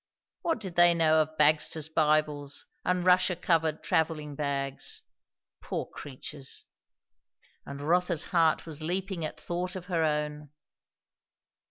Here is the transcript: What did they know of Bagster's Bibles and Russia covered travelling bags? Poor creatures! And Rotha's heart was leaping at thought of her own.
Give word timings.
What 0.41 0.59
did 0.59 0.77
they 0.77 0.95
know 0.95 1.21
of 1.21 1.37
Bagster's 1.37 1.87
Bibles 1.87 2.65
and 2.83 3.05
Russia 3.05 3.35
covered 3.35 3.83
travelling 3.83 4.33
bags? 4.33 5.03
Poor 5.61 5.85
creatures! 5.85 6.65
And 7.67 7.81
Rotha's 7.87 8.23
heart 8.33 8.65
was 8.65 8.81
leaping 8.81 9.23
at 9.23 9.39
thought 9.39 9.75
of 9.75 9.85
her 9.85 10.03
own. 10.03 10.49